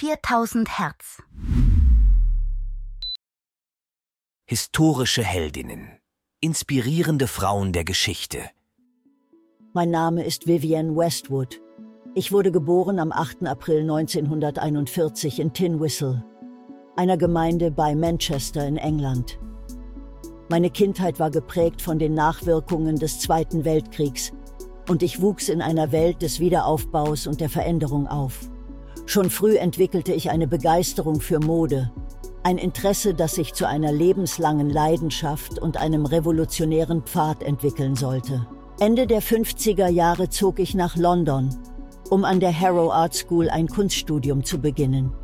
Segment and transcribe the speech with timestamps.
[0.00, 1.20] 4000 Hertz.
[4.48, 5.98] Historische Heldinnen.
[6.40, 8.38] Inspirierende Frauen der Geschichte.
[9.72, 11.60] Mein Name ist Vivienne Westwood.
[12.14, 13.44] Ich wurde geboren am 8.
[13.48, 16.24] April 1941 in Tin Whistle,
[16.94, 19.40] einer Gemeinde bei Manchester in England.
[20.48, 24.30] Meine Kindheit war geprägt von den Nachwirkungen des Zweiten Weltkriegs
[24.88, 28.48] und ich wuchs in einer Welt des Wiederaufbaus und der Veränderung auf.
[29.08, 31.90] Schon früh entwickelte ich eine Begeisterung für Mode,
[32.42, 38.46] ein Interesse, das sich zu einer lebenslangen Leidenschaft und einem revolutionären Pfad entwickeln sollte.
[38.78, 41.48] Ende der 50er Jahre zog ich nach London,
[42.10, 45.14] um an der Harrow Art School ein Kunststudium zu beginnen.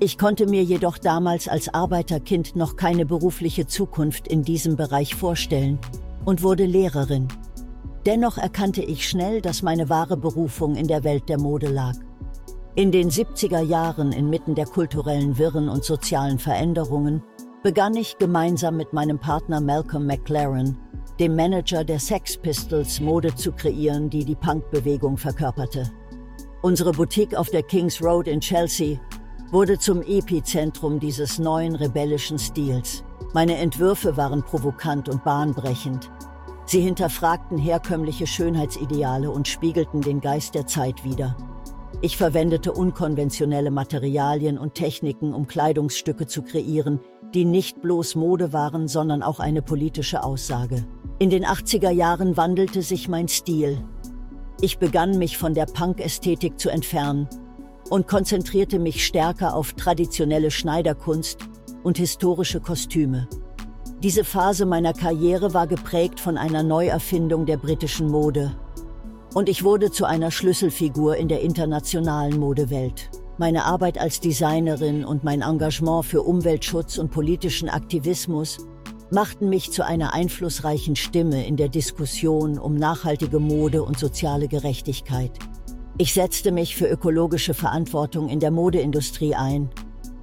[0.00, 5.78] Ich konnte mir jedoch damals als Arbeiterkind noch keine berufliche Zukunft in diesem Bereich vorstellen
[6.24, 7.28] und wurde Lehrerin.
[8.06, 11.94] Dennoch erkannte ich schnell, dass meine wahre Berufung in der Welt der Mode lag.
[12.76, 17.22] In den 70er Jahren, inmitten der kulturellen Wirren und sozialen Veränderungen,
[17.62, 20.76] begann ich gemeinsam mit meinem Partner Malcolm McLaren,
[21.20, 25.88] dem Manager der Sex Pistols, Mode zu kreieren, die die Punkbewegung verkörperte.
[26.62, 28.98] Unsere Boutique auf der Kings Road in Chelsea
[29.52, 33.04] wurde zum Epizentrum dieses neuen rebellischen Stils.
[33.34, 36.10] Meine Entwürfe waren provokant und bahnbrechend.
[36.66, 41.36] Sie hinterfragten herkömmliche Schönheitsideale und spiegelten den Geist der Zeit wider.
[42.04, 47.00] Ich verwendete unkonventionelle Materialien und Techniken, um Kleidungsstücke zu kreieren,
[47.32, 50.84] die nicht bloß Mode waren, sondern auch eine politische Aussage.
[51.18, 53.82] In den 80er Jahren wandelte sich mein Stil.
[54.60, 57.26] Ich begann mich von der Punk-Ästhetik zu entfernen
[57.88, 61.38] und konzentrierte mich stärker auf traditionelle Schneiderkunst
[61.84, 63.28] und historische Kostüme.
[64.02, 68.54] Diese Phase meiner Karriere war geprägt von einer Neuerfindung der britischen Mode.
[69.34, 73.10] Und ich wurde zu einer Schlüsselfigur in der internationalen Modewelt.
[73.36, 78.58] Meine Arbeit als Designerin und mein Engagement für Umweltschutz und politischen Aktivismus
[79.10, 85.32] machten mich zu einer einflussreichen Stimme in der Diskussion um nachhaltige Mode und soziale Gerechtigkeit.
[85.98, 89.68] Ich setzte mich für ökologische Verantwortung in der Modeindustrie ein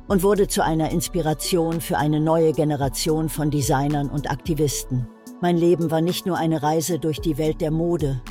[0.08, 5.06] und wurde zu einer Inspiration für eine neue Generation von Designern und Aktivisten.
[5.42, 8.22] Mein Leben war nicht nur eine Reise durch die Welt der Mode,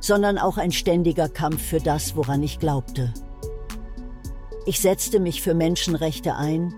[0.00, 3.12] sondern auch ein ständiger Kampf für das, woran ich glaubte.
[4.66, 6.74] Ich setzte mich für Menschenrechte ein,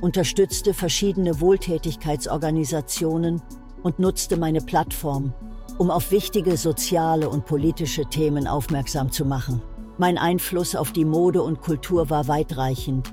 [0.00, 3.42] unterstützte verschiedene Wohltätigkeitsorganisationen
[3.82, 5.32] und nutzte meine Plattform,
[5.78, 9.62] um auf wichtige soziale und politische Themen aufmerksam zu machen.
[9.98, 13.12] Mein Einfluss auf die Mode und Kultur war weitreichend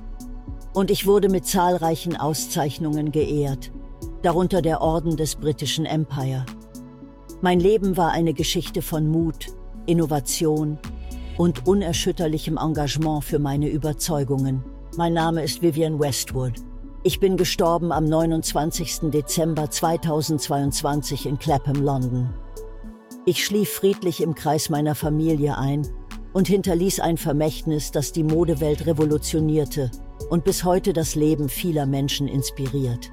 [0.74, 3.72] und ich wurde mit zahlreichen Auszeichnungen geehrt,
[4.22, 6.44] darunter der Orden des britischen Empire.
[7.40, 9.46] Mein Leben war eine Geschichte von Mut,
[9.86, 10.76] Innovation
[11.36, 14.64] und unerschütterlichem Engagement für meine Überzeugungen.
[14.96, 16.54] Mein Name ist Vivian Westwood.
[17.04, 19.10] Ich bin gestorben am 29.
[19.12, 22.34] Dezember 2022 in Clapham, London.
[23.24, 25.86] Ich schlief friedlich im Kreis meiner Familie ein
[26.32, 29.92] und hinterließ ein Vermächtnis, das die Modewelt revolutionierte
[30.28, 33.12] und bis heute das Leben vieler Menschen inspiriert.